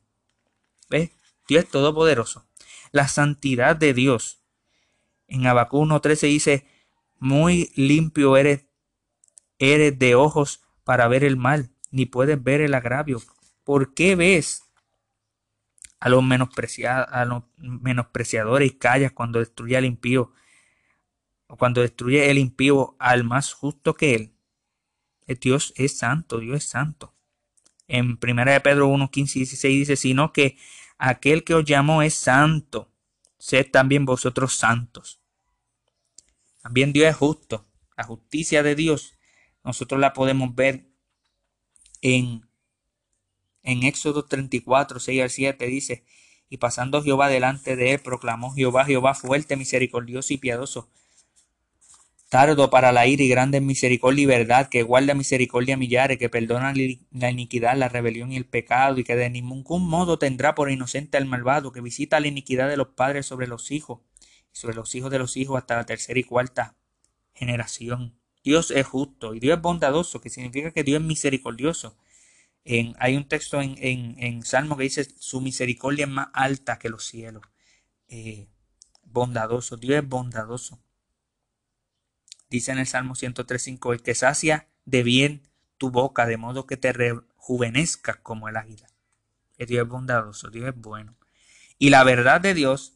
[0.90, 1.12] ¿Ves?
[1.48, 2.46] Dios es todopoderoso.
[2.92, 4.43] La santidad de Dios.
[5.34, 6.68] En Abacú 1.13 dice,
[7.18, 8.68] muy limpio eres,
[9.58, 13.20] eres de ojos para ver el mal, ni puedes ver el agravio.
[13.64, 14.62] ¿Por qué ves
[16.00, 20.34] a los, a los menospreciadores y callas cuando destruye al impío?
[21.48, 24.36] O cuando destruye el impío al más justo que él.
[25.42, 27.16] Dios es santo, Dios es santo.
[27.88, 30.60] En 1 de Pedro 1, 15 y 16 dice, sino que
[31.00, 32.92] aquel que os llamó es santo,
[33.40, 35.23] sed también vosotros santos.
[36.64, 37.68] También Dios es justo.
[37.96, 39.14] La justicia de Dios
[39.64, 40.88] nosotros la podemos ver
[42.02, 42.48] en,
[43.62, 45.68] en Éxodo 34, 6 al 7.
[45.68, 46.06] Dice,
[46.50, 50.90] y pasando Jehová delante de él, proclamó Jehová, Jehová fuerte, misericordioso y piadoso,
[52.30, 56.18] tardo para la ira y grande en misericordia y verdad, que guarda misericordia a millares,
[56.18, 56.74] que perdona
[57.12, 61.18] la iniquidad, la rebelión y el pecado, y que de ningún modo tendrá por inocente
[61.18, 64.00] al malvado, que visita la iniquidad de los padres sobre los hijos,
[64.54, 66.78] sobre los hijos de los hijos hasta la tercera y cuarta
[67.34, 68.18] generación.
[68.44, 71.98] Dios es justo y Dios es bondadoso, que significa que Dios es misericordioso.
[72.66, 76.90] En, hay un texto en, en, Salmo que dice, su misericordia es más alta que
[76.90, 77.44] los cielos.
[78.08, 78.48] Eh,
[79.04, 80.80] bondadoso, Dios es bondadoso.
[82.50, 85.42] Dice en el Salmo 103.5, el que sacia de bien
[85.78, 88.88] tu boca, de modo que te rejuvenezcas como el águila.
[89.58, 91.18] Que Dios es bondadoso, Dios es bueno.
[91.80, 92.93] Y la verdad de Dios,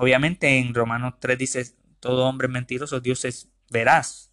[0.00, 4.32] obviamente en Romanos 3 dice, todo hombre mentiroso, Dios es veraz.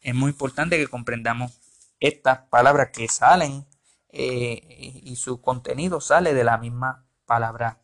[0.00, 1.60] Es muy importante que comprendamos
[2.00, 3.66] estas palabras que salen
[4.08, 7.80] eh, y su contenido sale de la misma palabra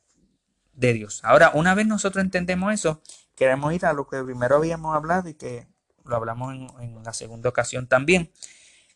[0.72, 1.20] de Dios.
[1.22, 3.02] Ahora, una vez nosotros entendemos eso,
[3.36, 5.68] queremos ir a lo que primero habíamos hablado y que
[6.04, 8.32] lo hablamos en, la segunda ocasión también.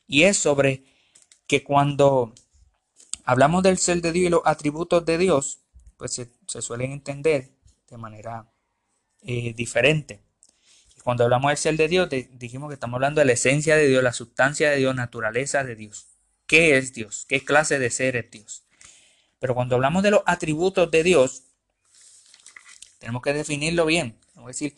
[0.08, 0.82] Y es sobre
[1.46, 2.34] que cuando
[3.24, 5.60] hablamos del ser de Dios y los atributos de Dios,
[6.00, 7.50] pues se, suelen entender
[7.90, 8.50] de manera
[9.20, 10.22] eh, diferente.
[11.04, 14.02] Cuando hablamos del ser de Dios, dijimos que estamos hablando de la esencia de Dios,
[14.02, 16.06] la sustancia de Dios, naturaleza de Dios.
[16.46, 17.26] ¿Qué es Dios?
[17.28, 18.64] ¿Qué clase de ser es Dios?
[19.40, 21.42] Pero cuando hablamos de los atributos de Dios,
[22.98, 24.18] tenemos que definirlo bien.
[24.34, 24.74] Vamos a decir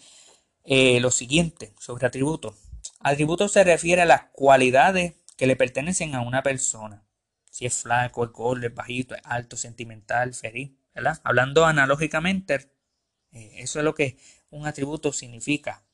[0.64, 2.56] eh, lo siguiente sobre atributos.
[2.98, 7.04] Atributos se refiere a las cualidades que le pertenecen a una persona.
[7.48, 10.72] Si es flaco, es gordo, es bajito, es alto, sentimental, feliz.
[10.94, 12.70] Hablando analógicamente,
[13.33, 14.18] eh, eso es lo que
[14.50, 15.85] un atributo significa.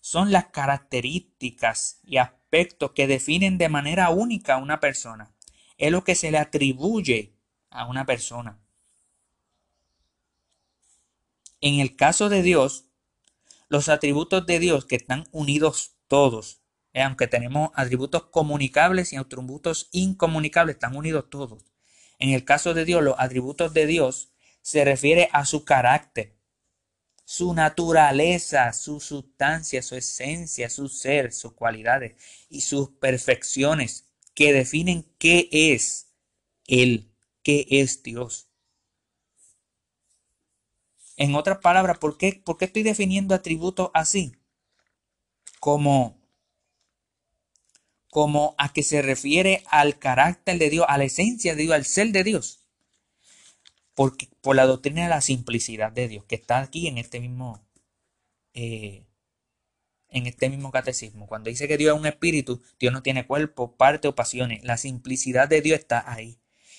[0.00, 5.34] Son las características y aspectos que definen de manera única a una persona.
[5.78, 7.34] Es lo que se le atribuye
[7.70, 8.58] a una persona.
[11.60, 12.86] En el caso de Dios,
[13.68, 16.60] los atributos de Dios que están unidos todos,
[16.92, 21.64] eh, aunque tenemos atributos comunicables y atributos incomunicables, están unidos todos.
[22.18, 24.30] En el caso de Dios, los atributos de Dios
[24.66, 26.36] se refiere a su carácter,
[27.24, 35.04] su naturaleza, su sustancia, su esencia, su ser, sus cualidades y sus perfecciones que definen
[35.20, 36.08] qué es
[36.66, 37.12] Él,
[37.44, 38.48] qué es Dios.
[41.16, 44.32] En otras palabras, ¿por qué, ¿por qué estoy definiendo atributos así?
[45.60, 46.20] Como,
[48.10, 51.84] como a que se refiere al carácter de Dios, a la esencia de Dios, al
[51.84, 52.65] ser de Dios.
[53.96, 57.66] Porque, por la doctrina de la simplicidad de Dios, que está aquí en este mismo,
[58.54, 59.06] eh,
[60.10, 61.26] en este mismo catecismo.
[61.26, 64.62] Cuando dice que Dios es un espíritu, Dios no tiene cuerpo, parte o pasiones.
[64.64, 66.38] La simplicidad de Dios está ahí.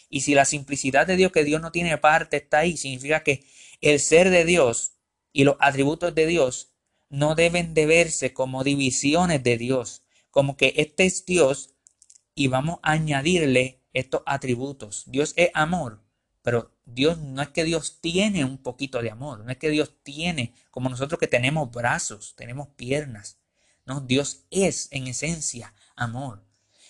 [0.10, 3.44] Y si la simplicidad de Dios, que Dios no tiene parte, está ahí, significa que
[3.82, 4.94] el ser de Dios
[5.34, 6.72] y los atributos de Dios
[7.10, 11.74] no deben de verse como divisiones de Dios, como que este es Dios
[12.36, 15.04] y vamos a añadirle estos atributos.
[15.08, 16.07] Dios es amor,
[16.48, 19.92] pero Dios no es que Dios tiene un poquito de amor, no es que Dios
[20.02, 23.38] tiene como nosotros que tenemos brazos, tenemos piernas.
[23.86, 26.46] No, Dios es en esencia amor.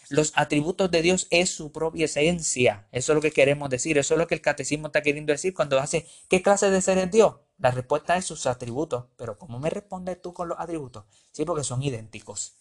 [0.10, 2.88] Los atributos de Dios es su propia esencia.
[2.92, 3.98] Eso es lo que queremos decir.
[3.98, 7.00] Eso es lo que el catecismo está queriendo decir cuando hace ¿qué clase de ser
[7.00, 7.38] es Dios?
[7.58, 9.06] La respuesta es sus atributos.
[9.18, 11.06] Pero ¿cómo me respondes tú con los atributos?
[11.32, 12.54] Sí, porque son idénticos.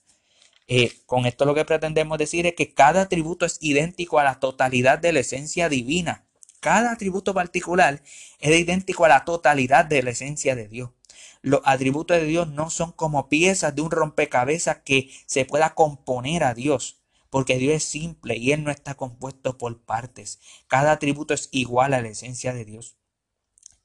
[0.66, 4.40] Eh, con esto lo que pretendemos decir es que cada atributo es idéntico a la
[4.40, 6.25] totalidad de la esencia divina.
[6.66, 8.02] Cada atributo particular
[8.40, 10.90] es idéntico a la totalidad de la esencia de Dios.
[11.40, 16.42] Los atributos de Dios no son como piezas de un rompecabezas que se pueda componer
[16.42, 16.98] a Dios
[17.30, 20.40] porque Dios es simple y Él no está compuesto por partes.
[20.66, 22.96] Cada atributo es igual a la esencia de Dios.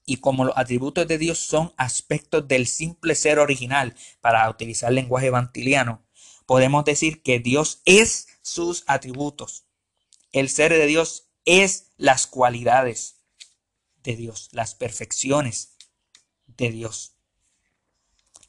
[0.04, 5.28] Y como los atributos de Dios son aspectos del simple ser original, para utilizar lenguaje
[5.28, 6.04] evangeliano,
[6.48, 9.66] podemos decir que Dios es sus atributos.
[10.32, 13.22] El ser de Dios es las cualidades
[14.04, 15.76] de Dios, las perfecciones
[16.48, 17.16] de Dios.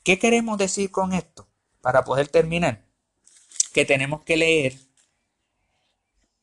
[0.02, 1.48] ¿Qué queremos decir con esto?
[1.80, 2.84] Para poder terminar,
[3.72, 4.78] que tenemos que leer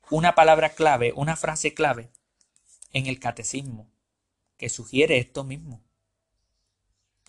[0.09, 2.11] una palabra clave, una frase clave
[2.93, 3.89] en el catecismo
[4.57, 5.81] que sugiere esto mismo.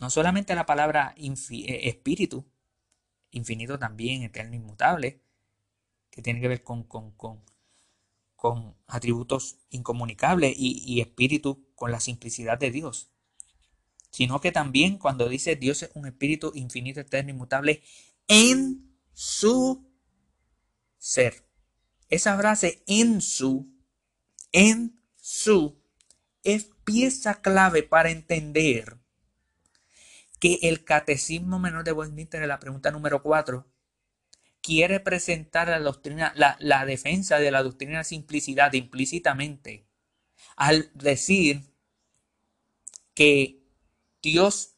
[0.01, 2.47] No solamente la palabra eh, espíritu,
[3.31, 5.21] infinito también, eterno, inmutable,
[6.11, 7.45] que tiene que ver con, con, con,
[8.41, 13.11] con atributos incomunicables y, espíritu con la simplicidad de Dios,
[14.11, 17.83] sino que también cuando dice Dios es un espíritu infinito, eterno, inmutable
[18.29, 19.87] en su
[20.97, 21.45] ser.
[22.09, 23.71] Esa frase en su,
[24.53, 25.79] en su,
[26.43, 28.97] es pieza clave para entender
[30.39, 33.70] que el Catecismo Menor de Westminster, en la pregunta número 4,
[34.63, 39.87] quiere presentar la doctrina, la, defensa de la doctrina de simplicidad implícitamente
[40.57, 41.63] al decir
[43.15, 43.63] que
[44.23, 44.77] Dios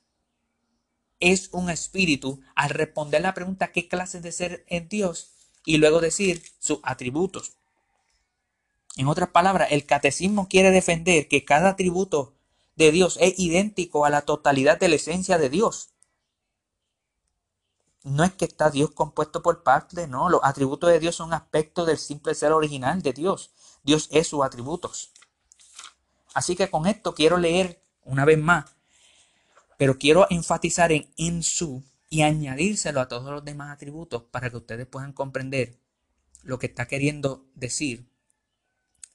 [1.21, 5.33] es un espíritu, al responder la pregunta ¿qué clase de ser es Dios?
[5.64, 7.57] y luego decir sus atributos.
[8.97, 12.35] En otras palabras, el catecismo quiere defender que cada atributo
[12.77, 15.90] de Dios es idéntico a la totalidad de la esencia de Dios.
[18.05, 20.29] No es que está Dios compuesto por partes, no.
[20.29, 23.51] Los atributos de Dios son aspectos del simple ser original de Dios.
[23.85, 25.12] Dios es sus atributos.
[26.35, 28.65] Así que con esto quiero leer una vez más,
[29.77, 34.57] pero quiero enfatizar en en su y añadírselo a todos los demás atributos para que
[34.57, 35.79] ustedes puedan comprender
[36.43, 38.07] lo que está queriendo decir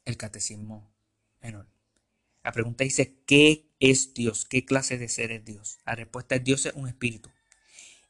[0.06, 0.90] el catecismo
[1.42, 1.68] menor.
[2.44, 4.46] La pregunta dice, ¿qué es Dios?
[4.46, 5.80] ¿Qué clase de ser es Dios?
[5.86, 7.30] La respuesta es Dios es un espíritu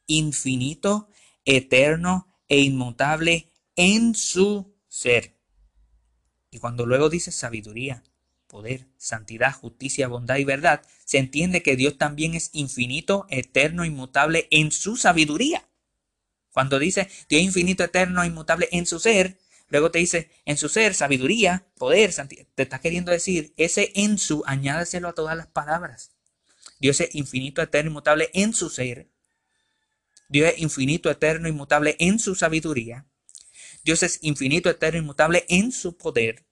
[0.07, 1.09] infinito,
[1.45, 5.37] eterno e inmutable en su ser.
[6.49, 8.03] Y cuando luego dice sabiduría,
[8.47, 14.47] poder, santidad, justicia, bondad y verdad, se entiende que Dios también es infinito, eterno, inmutable
[14.49, 15.67] en su sabiduría.
[16.51, 19.37] Cuando dice Dios infinito, eterno, inmutable en su ser,
[19.69, 22.47] luego te dice en su ser, sabiduría, poder, santidad.
[22.55, 26.11] Te está queriendo decir, ese en su, añádeselo a todas las palabras.
[26.79, 29.09] Dios es infinito, eterno, inmutable en su ser.
[30.29, 33.05] Dios es infinito, eterno, inmutable en su sabiduría.
[33.83, 36.45] Dios es infinito, eterno, inmutable en su poder.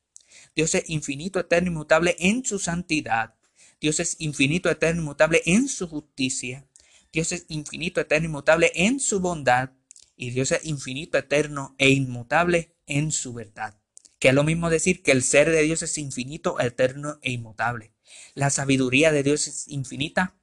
[0.55, 3.35] Dios es infinito, eterno, inmutable en su santidad.
[3.81, 6.65] Dios es infinito, eterno, inmutable en su justicia.
[7.11, 9.71] Dios es infinito, eterno, inmutable en su bondad.
[10.15, 13.77] Y Dios es infinito, eterno e inmutable en su verdad.
[14.19, 17.93] Que es lo mismo decir que el ser de Dios es infinito, eterno e inmutable.
[18.33, 20.37] La sabiduría de Dios es infinita,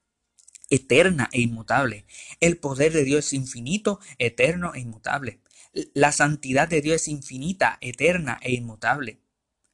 [0.73, 2.07] eterna e inmutable.
[2.41, 5.41] El poder de Dios es infinito, eterno e inmutable.
[5.93, 9.21] La santidad de Dios es infinita, eterna e inmutable.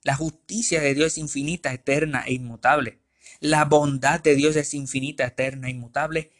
[0.02, 2.98] La justicia de Dios es infinita, eterna e inmutable.
[3.38, 6.32] La bondad de Dios es infinita, eterna e inmutable.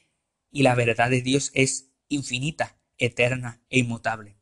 [0.51, 4.39] Y la verdad de Dios es infinita, eterna e inmutable.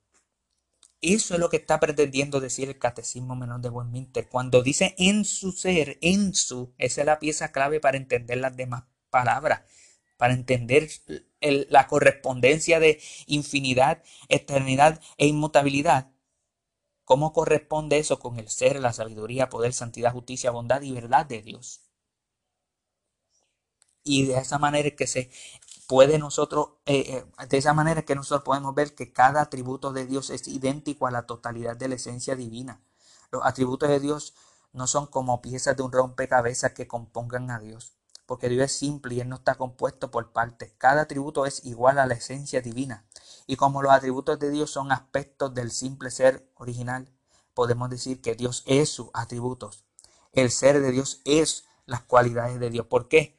[1.03, 4.29] Eso es lo que está pretendiendo decir el Catecismo Menor de Westminster.
[4.31, 8.57] Cuando dice en su ser, en su, esa es la pieza clave para entender las
[8.57, 9.67] demás palabra
[10.17, 10.89] para entender
[11.41, 16.11] la correspondencia de infinidad, eternidad e inmutabilidad.
[17.05, 21.41] ¿Cómo corresponde eso con el ser, la sabiduría, poder, santidad, justicia, bondad y verdad de
[21.43, 21.83] Dios?
[24.03, 25.31] Y de esa manera que se
[25.87, 30.07] puede nosotros, eh, eh, de esa manera que nosotros podemos ver que cada atributo de
[30.07, 32.81] Dios es idéntico a la totalidad de la esencia divina.
[33.31, 34.35] Los atributos de Dios
[34.73, 37.96] no son como piezas de un rompecabezas que compongan a Dios,
[38.27, 40.73] porque Dios es simple y Él no está compuesto por partes.
[40.79, 43.07] Cada atributo es igual a la esencia divina.
[43.47, 47.11] Y como los atributos de Dios son aspectos del simple ser original,
[47.55, 49.85] podemos decir que Dios es sus atributos.
[50.33, 52.87] El ser de Dios es las cualidades de Dios.
[52.87, 53.37] ¿Por qué?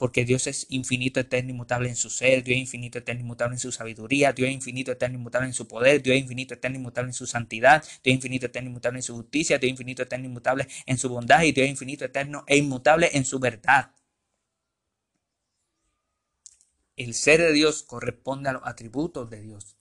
[0.00, 3.58] porque Dios es infinito, eterno, inmutable en su ser, Dios es infinito, eterno, inmutable en
[3.58, 7.10] su sabiduría, Dios es infinito, eterno, inmutable en su poder, Dios es infinito, eterno, inmutable
[7.10, 10.24] en su santidad, Dios es infinito, eterno, inmutable en su justicia, Dios es infinito, eterno,
[10.24, 13.90] inmutable en su bondad y Dios es infinito, eterno e inmutable en su verdad.
[17.00, 19.78] El ser de Dios corresponde a los atributos de Dios.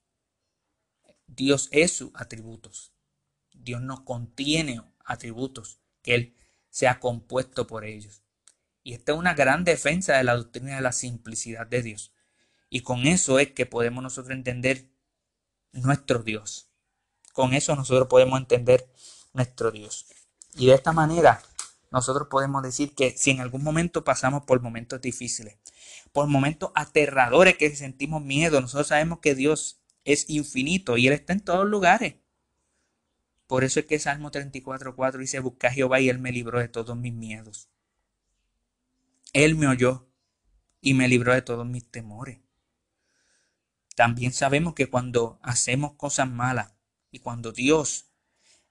[1.27, 2.93] Dios es sus atributos.
[3.51, 6.37] Dios no contiene atributos que Él
[6.69, 8.23] sea compuesto por ellos.
[8.83, 12.13] Y esta es una gran defensa de la doctrina de la simplicidad de Dios.
[12.69, 14.89] Y con eso es que podemos nosotros entender
[15.73, 16.69] nuestro Dios.
[17.33, 18.89] Con eso nosotros podemos entender
[19.33, 20.05] nuestro Dios.
[20.55, 21.43] Y de esta manera
[21.91, 25.57] nosotros podemos decir que si en algún momento pasamos por momentos difíciles,
[26.11, 31.33] por momentos aterradores que sentimos miedo, nosotros sabemos que Dios es infinito y Él está
[31.33, 32.15] en todos lugares.
[33.47, 36.67] Por eso es que Salmo 34.4 dice, busca a Jehová y Él me libró de
[36.67, 37.69] todos mis miedos.
[39.33, 40.07] Él me oyó
[40.81, 42.39] y me libró de todos mis temores.
[43.95, 46.73] También sabemos que cuando hacemos cosas malas
[47.11, 48.05] y cuando Dios,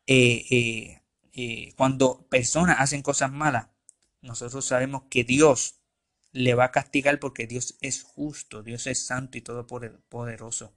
[0.07, 3.69] eh, eh, eh, cuando personas hacen cosas malas,
[4.23, 5.78] nosotros sabemos que Dios
[6.39, 10.73] le va a castigar porque Dios es justo, Dios es santo y todopoderoso.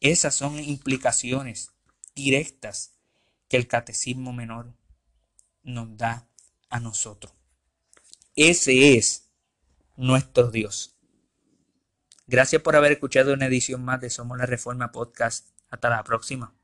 [0.00, 1.72] Esas son implicaciones
[2.14, 2.94] directas
[3.48, 4.72] que el catecismo menor
[5.64, 6.28] nos da
[6.70, 7.34] a nosotros.
[8.36, 9.28] Ese es
[9.96, 10.96] nuestro Dios.
[12.28, 15.48] Gracias por haber escuchado una edición más de Somos la Reforma Podcast.
[15.68, 16.54] Hasta la próxima.